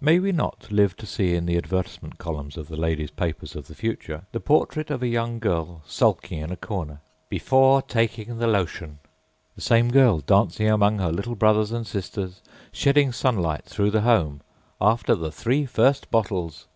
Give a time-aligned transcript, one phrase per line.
[0.00, 3.66] May we not live to see in the advertisement columns of the ladiesâ paper of
[3.66, 8.98] the future the portrait of a young girl sulking in a cornerââBefore taking the lotion!â
[9.56, 12.40] The same girl dancing among her little brothers and sisters,
[12.70, 16.68] shedding sunlight through the homeââAfter the three first bottles!